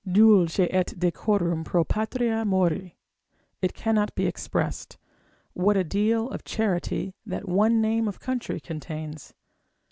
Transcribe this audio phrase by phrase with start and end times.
[0.11, 2.97] Dulce et decorum pro patria mori,
[3.61, 4.97] it cannot be expressed,
[5.53, 9.35] what a deal of charity that one name of country contains.